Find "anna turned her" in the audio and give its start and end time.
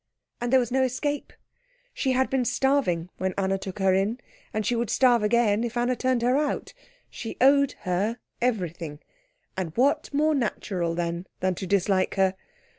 5.77-6.37